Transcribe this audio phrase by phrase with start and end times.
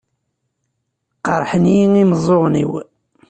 [1.25, 2.71] Qeṛḥen-iyi imeẓẓuɣen-iw.